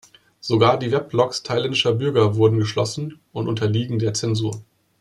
Sogar 0.39 0.79
die 0.79 0.91
Weblogs 0.91 1.43
thailändischer 1.43 1.93
Bürger 1.93 2.35
wurden 2.35 2.57
geschlossen 2.57 3.19
und 3.33 3.47
unterliegen 3.47 3.99
der 3.99 4.15
Zensur. 4.15 4.63